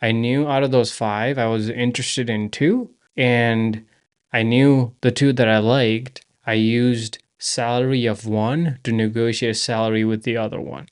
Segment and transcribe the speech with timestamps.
[0.00, 3.84] I knew out of those five, I was interested in two, and
[4.32, 6.24] I knew the two that I liked.
[6.46, 10.86] I used salary of one to negotiate salary with the other one.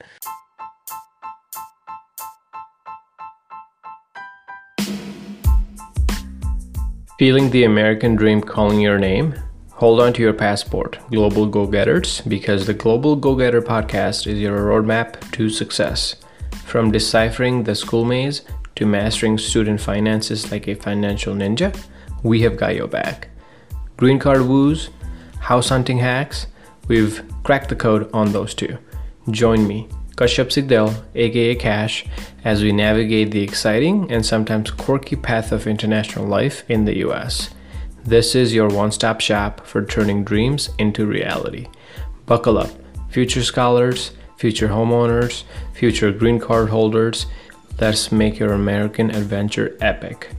[7.16, 9.36] Feeling the American dream calling your name?
[9.74, 14.40] Hold on to your passport, Global Go Getters, because the Global Go Getter podcast is
[14.40, 16.16] your roadmap to success.
[16.64, 18.42] From deciphering the school maze
[18.76, 21.76] to mastering student finances like a financial ninja,
[22.22, 23.28] we have got your back.
[23.96, 24.90] Green card woos,
[25.40, 26.46] house hunting hacks,
[26.86, 28.78] we've cracked the code on those two.
[29.30, 32.06] Join me, Kashyap Sigdel, aka Cash,
[32.44, 37.50] as we navigate the exciting and sometimes quirky path of international life in the US.
[38.04, 41.66] This is your one stop shop for turning dreams into reality.
[42.24, 42.70] Buckle up,
[43.10, 47.26] future scholars, future homeowners, future green card holders.
[47.78, 50.30] Let's make your American adventure epic.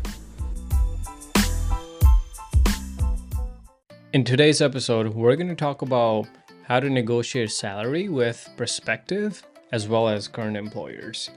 [4.11, 6.25] In today's episode, we're going to talk about
[6.63, 11.29] how to negotiate salary with prospective as well as current employers.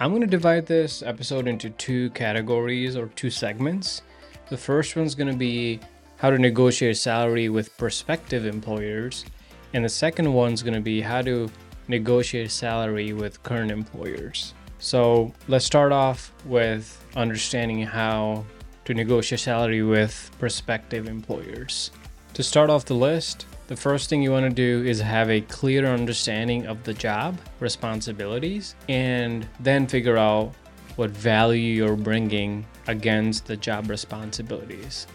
[0.00, 4.00] I'm going to divide this episode into two categories or two segments.
[4.48, 5.80] The first one's going to be
[6.16, 9.26] how to negotiate salary with prospective employers,
[9.74, 11.50] and the second one's going to be how to
[11.88, 14.54] negotiate salary with current employers.
[14.82, 18.44] So let's start off with understanding how
[18.84, 21.92] to negotiate salary with prospective employers.
[22.34, 25.40] To start off the list, the first thing you want to do is have a
[25.42, 30.52] clear understanding of the job, responsibilities, and then figure out
[30.96, 35.06] what value you're bringing against the job responsibilities.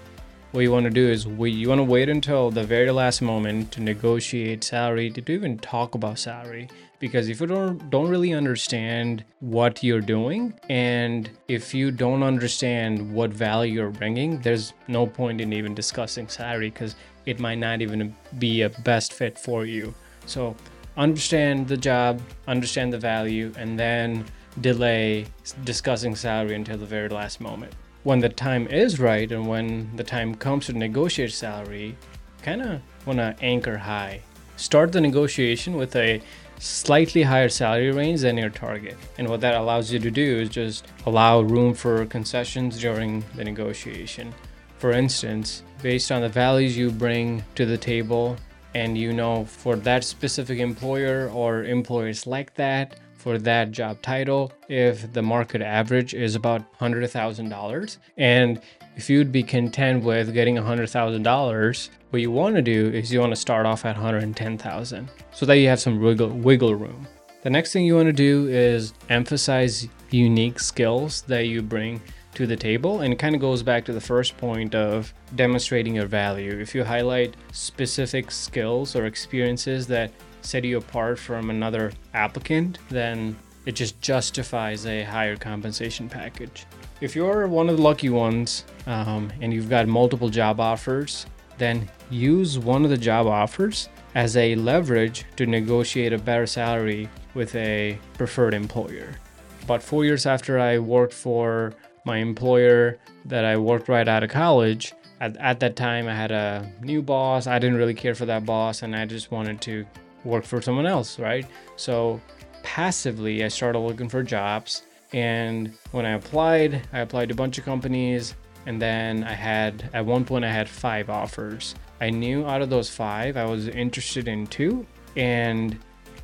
[0.52, 3.22] What you want to do is we, you want to wait until the very last
[3.22, 6.70] moment to negotiate salary, to even talk about salary,
[7.00, 13.14] because if you don't don't really understand what you're doing and if you don't understand
[13.14, 16.96] what value you're bringing there's no point in even discussing salary because
[17.28, 19.94] it might not even be a best fit for you.
[20.26, 20.56] So
[20.96, 24.26] understand the job understand the value and then
[24.62, 25.28] delay
[25.64, 27.74] discussing salary until the very last moment.
[28.04, 31.96] When the time is right and when the time comes to negotiate salary
[32.42, 34.22] kind of want to anchor high
[34.58, 36.22] start the negotiation with a
[36.60, 38.98] slightly higher salary range than your target.
[39.18, 43.44] And what that allows you to do is just allow room for concessions during the
[43.44, 44.34] negotiation.
[44.80, 48.38] For instance, based on the values you bring to the table,
[48.74, 54.54] and you know for that specific employer or employers like that, for that job title,
[54.70, 58.62] if the market average is about $100,000, and
[58.96, 63.34] if you'd be content with getting $100,000, what you want to do is you want
[63.34, 67.06] to start off at 110,000 so that you have some wiggle, wiggle room.
[67.42, 72.02] The next thing you want to do is emphasize unique skills that you bring
[72.36, 75.96] to the table and it kind of goes back to the first point of demonstrating
[75.96, 76.58] your value.
[76.58, 80.12] If you highlight specific skills or experiences that
[80.48, 83.36] set you apart from another applicant, then
[83.66, 86.66] it just justifies a higher compensation package.
[87.02, 91.26] If you're one of the lucky ones um, and you've got multiple job offers,
[91.58, 97.10] then use one of the job offers as a leverage to negotiate a better salary
[97.34, 99.16] with a preferred employer.
[99.64, 101.74] About four years after I worked for
[102.06, 106.32] my employer that I worked right out of college, at, at that time I had
[106.32, 107.48] a new boss.
[107.48, 109.86] I didn't really care for that boss and I just wanted to
[110.28, 111.46] work for someone else, right?
[111.76, 112.22] So
[112.64, 114.84] passively, I started looking for jobs
[115.14, 118.36] and when I applied, I applied to a bunch of companies.
[118.66, 121.76] And then I had, at one point, I had five offers.
[122.02, 124.86] I knew out of those five, I was interested in two.
[125.16, 125.80] And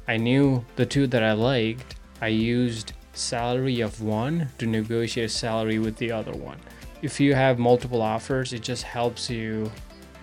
[0.07, 5.79] I knew the two that I liked, I used salary of one to negotiate salary
[5.79, 6.57] with the other one.
[7.01, 9.71] If you have multiple offers, it just helps you,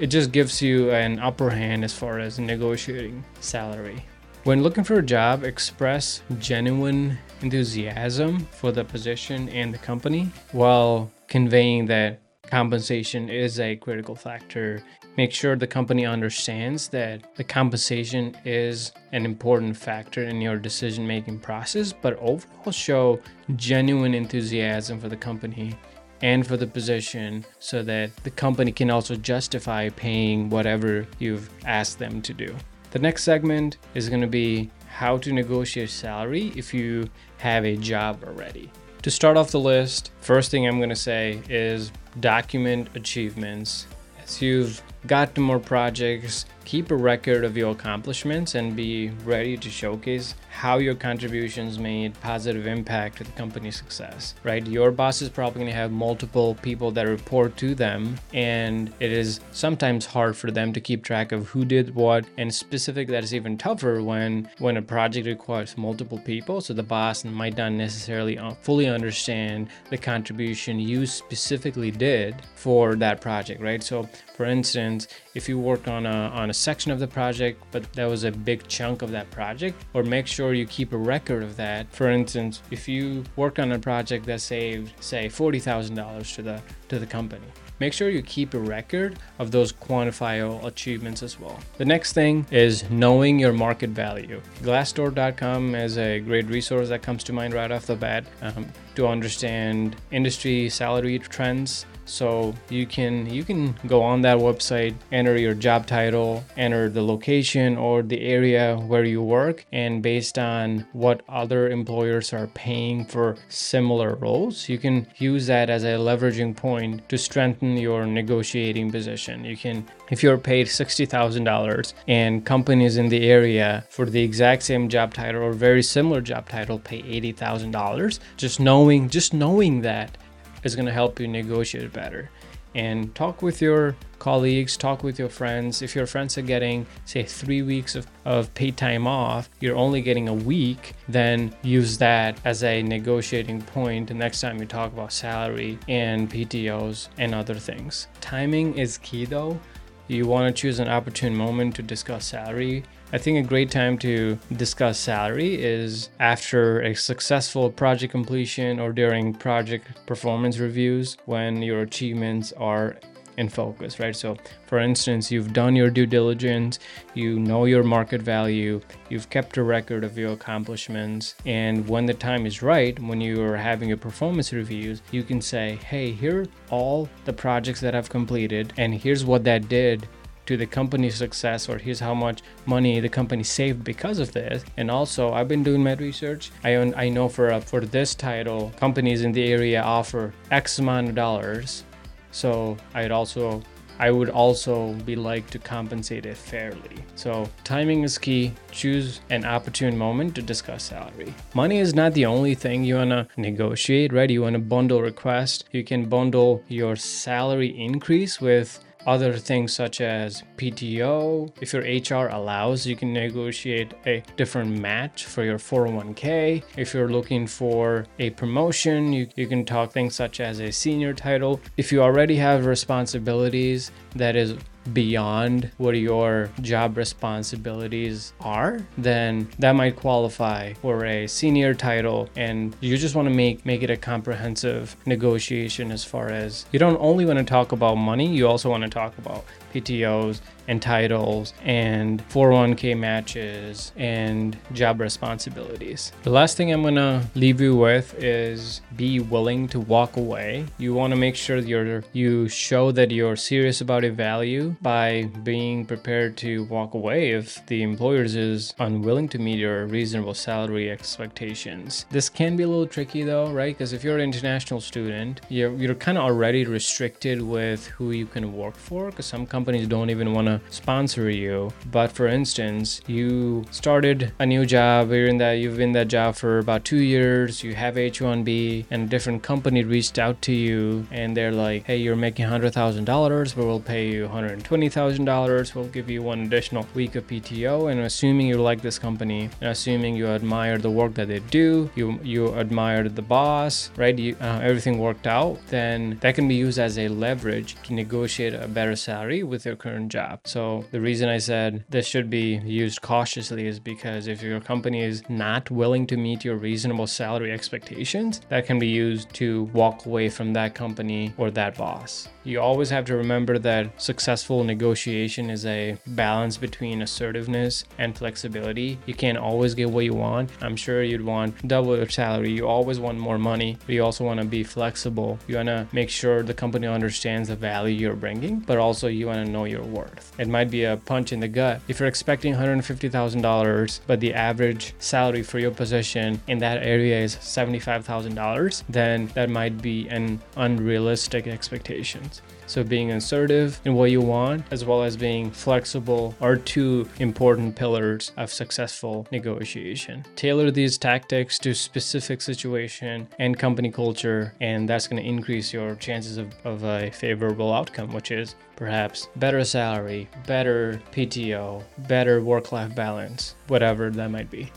[0.01, 4.03] it just gives you an upper hand as far as negotiating salary.
[4.45, 11.11] When looking for a job, express genuine enthusiasm for the position and the company while
[11.29, 14.83] conveying that compensation is a critical factor.
[15.19, 21.07] Make sure the company understands that the compensation is an important factor in your decision
[21.07, 23.21] making process, but overall show
[23.57, 25.77] genuine enthusiasm for the company
[26.23, 31.99] and for the position so that the company can also justify paying whatever you've asked
[31.99, 32.55] them to do.
[32.91, 37.09] The next segment is going to be how to negotiate salary if you
[37.39, 38.71] have a job already.
[39.03, 43.87] To start off the list, first thing I'm going to say is document achievements.
[44.23, 49.57] As you've got to more projects, keep a record of your accomplishments and be ready
[49.57, 54.67] to showcase how your contributions made positive impact to the company's success right?
[54.67, 59.11] Your boss is probably going to have multiple people that report to them and it
[59.11, 63.25] is sometimes hard for them to keep track of who did what and specific that
[63.25, 67.73] is even tougher when when a project requires multiple people so the boss might not
[67.73, 73.83] necessarily uh, fully understand the contribution you specifically did for that project right?
[73.83, 74.90] So for instance
[75.35, 78.31] if you work on a on a section of the project but that was a
[78.31, 82.09] big chunk of that project or make sure you keep a record of that for
[82.09, 87.07] instance if you work on a project that saved say $40000 to the to the
[87.07, 87.47] company
[87.81, 91.59] make sure you keep a record of those quantifiable achievements as well.
[91.79, 94.41] The next thing is knowing your market value.
[94.63, 99.09] Glassdoor.com is a great resource that comes to mind right off the bat um, to
[99.09, 105.55] understand industry salary trends so you can you can go on that website enter your
[105.55, 111.23] job title enter the location or the area where you work and based on what
[111.29, 117.09] other employers are paying for similar roles you can use that as a leveraging point
[117.09, 119.45] to strengthen your negotiating position.
[119.45, 124.89] You can if you're paid $60,000 and companies in the area for the exact same
[124.89, 130.17] job title or very similar job title pay $80,000 just knowing just knowing that
[130.65, 132.31] is going to help you negotiate better.
[132.75, 135.83] And talk with your colleagues, talk with your friends.
[135.83, 140.03] If your friends are getting, say, three weeks of, of paid time off, you're only
[140.03, 144.93] getting a week, then use that as a negotiating point the next time you talk
[144.93, 148.07] about salary and PTOs and other things.
[148.21, 149.59] Timing is key though.
[150.07, 153.99] You want to choose an opportune moment to discuss salary I think a great time
[153.99, 161.61] to discuss salary is after a successful project completion or during project performance reviews when
[161.61, 162.97] your achievements are
[163.37, 164.15] in focus, right?
[164.15, 164.37] So,
[164.67, 166.79] for instance, you've done your due diligence,
[167.15, 172.15] you know your market value, you've kept a record of your accomplishments, and when the
[172.15, 176.43] time is right, when you are having your performance reviews, you can say, hey, here
[176.43, 180.07] are all the projects that I've completed, and here's what that did
[180.47, 184.65] to the company's success or here's how much money the company saved because of this
[184.77, 188.15] and also i've been doing my research i own, i know for uh, for this
[188.15, 191.85] title companies in the area offer x amount of dollars
[192.31, 193.63] so i'd also
[194.01, 197.05] I would also be like to compensate it fairly.
[197.17, 198.55] So, timing is key.
[198.71, 201.35] Choose an opportune moment to discuss salary.
[201.53, 204.31] Money is not the only thing you want to negotiate, right?
[204.31, 205.69] You want to bundle request.
[205.73, 211.53] You can bundle your salary increase with other things such as PTO.
[211.61, 216.63] If your HR allows, you can negotiate a different match for your 401k.
[216.77, 221.15] If you're looking for a promotion, you, you can talk things such as a senior
[221.15, 221.61] title.
[221.77, 224.57] If you already have responsibilities that is
[224.93, 232.75] beyond what your job responsibilities are, then that might qualify for a senior title and
[232.81, 236.99] you just want to make make it a comprehensive negotiation as far as you don't
[237.01, 241.53] only want to talk about money, you also want to talk about PTOs and titles
[241.65, 246.13] and 401k matches and job responsibilities.
[246.23, 250.67] The last thing I'm gonna leave you with is be willing to walk away.
[250.79, 255.25] You want to make sure you're you show that you're serious about a value by
[255.43, 260.91] being prepared to walk away if the employer is unwilling to meet your reasonable salary
[260.91, 262.07] expectations.
[262.11, 263.77] This can be a little tricky though, right?
[263.77, 268.27] Because if you're an international student, you're you're kind of already restricted with who you
[268.27, 271.71] can work for because some companies don't even want to sponsor you.
[271.91, 276.09] But for instance, you started a new job, you're in that you've been in that
[276.09, 280.53] job for about two years, you have H1B, and a different company reached out to
[280.53, 284.60] you and they're like, hey, you're making hundred thousand dollars, but we'll pay you hundred
[284.61, 285.75] twenty thousand dollars.
[285.75, 287.91] We'll give you one additional week of PTO.
[287.91, 291.91] And assuming you like this company, and assuming you admire the work that they do,
[291.95, 294.17] you you admired the boss, right?
[294.19, 298.55] You, uh, everything worked out, then that can be used as a leverage to negotiate
[298.55, 300.41] a better salary with your current job.
[300.45, 305.03] So the reason I said this should be used cautiously is because if your company
[305.03, 310.07] is not willing to meet your reasonable salary expectations, that can be used to walk
[310.07, 312.29] away from that company or that boss.
[312.43, 318.99] You always have to remember that successful negotiation is a balance between assertiveness and flexibility.
[319.05, 320.51] You can't always get what you want.
[320.63, 322.51] I'm sure you'd want double your salary.
[322.51, 325.39] You always want more money, but you also want to be flexible.
[325.49, 329.27] You want to make sure the company understands the value you're bringing, but also you
[329.27, 330.33] want to know your worth.
[330.39, 331.83] It might be a punch in the gut.
[331.89, 337.37] If you're expecting $150,000, but the average salary for your position in that area is
[337.37, 342.30] $75,000, then that might be an unrealistic expectation.
[342.67, 347.09] So being assertive in what you want want, as well as being flexible, are two
[347.19, 350.25] important pillars of successful negotiation.
[350.37, 355.95] Tailor these tactics to specific situation and company culture, and that's going to increase your
[355.97, 362.73] chances of, of a favorable outcome, which is perhaps better salary, better PTO, better work
[362.73, 364.71] life balance, whatever that might be.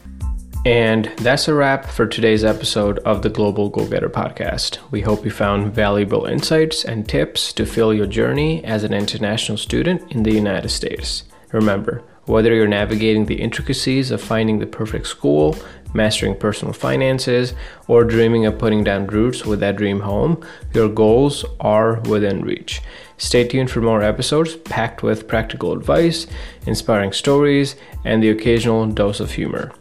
[0.65, 4.77] And that's a wrap for today's episode of the Global Go Getter podcast.
[4.91, 9.57] We hope you found valuable insights and tips to fill your journey as an international
[9.57, 11.25] student in the United States.
[11.51, 15.57] Remember, whether you're navigating the intricacies of finding the perfect school,
[15.93, 17.53] mastering personal finances,
[17.89, 20.41] or dreaming of putting down roots with that dream home,
[20.73, 22.81] your goals are within reach.
[23.17, 26.25] Stay tuned for more episodes packed with practical advice,
[26.65, 29.73] inspiring stories, and the occasional dose of humor.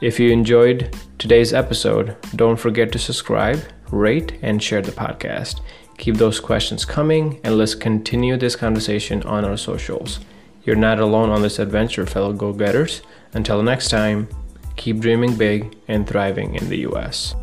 [0.00, 5.60] If you enjoyed today's episode, don't forget to subscribe, rate, and share the podcast.
[5.96, 10.20] Keep those questions coming, and let's continue this conversation on our socials.
[10.62, 13.02] You're not alone on this adventure, fellow go getters.
[13.32, 14.28] Until next time,
[14.76, 17.34] keep dreaming big and thriving in the US.